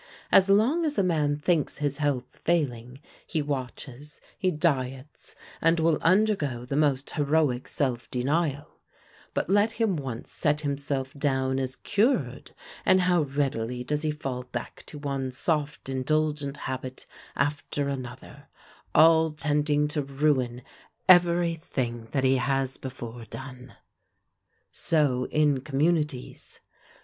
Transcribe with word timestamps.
As 0.31 0.49
long 0.49 0.83
as 0.83 0.97
a 0.97 1.03
man 1.03 1.37
thinks 1.37 1.77
his 1.77 1.99
health 1.99 2.39
failing, 2.43 3.01
he 3.27 3.39
watches, 3.39 4.19
he 4.35 4.49
diets, 4.49 5.35
and 5.61 5.79
will 5.79 5.99
undergo 6.01 6.65
the 6.65 6.75
most 6.75 7.11
heroic 7.11 7.67
self 7.67 8.09
denial; 8.09 8.67
but 9.35 9.47
let 9.47 9.73
him 9.73 9.95
once 9.95 10.31
set 10.31 10.61
himself 10.61 11.13
down 11.13 11.59
as 11.59 11.75
cured, 11.75 12.49
and 12.83 13.01
how 13.01 13.21
readily 13.21 13.83
does 13.83 14.01
he 14.01 14.09
fall 14.09 14.41
back 14.45 14.83
to 14.87 14.97
one 14.97 15.29
soft 15.29 15.87
indulgent 15.87 16.57
habit 16.65 17.05
after 17.35 17.87
another, 17.87 18.47
all 18.95 19.29
tending 19.29 19.87
to 19.89 20.01
ruin 20.01 20.63
every 21.07 21.53
thing 21.53 22.07
that 22.09 22.23
he 22.23 22.37
has 22.37 22.75
before 22.77 23.25
done! 23.25 23.75
So 24.71 25.27
in 25.29 25.59
communities. 25.61 26.59